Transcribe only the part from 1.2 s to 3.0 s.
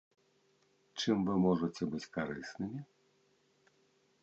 вы можаце быць карыснымі?